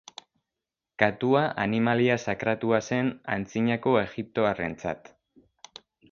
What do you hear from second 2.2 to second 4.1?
sakratua zen antzinako